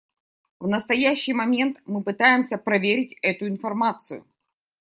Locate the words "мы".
1.85-2.01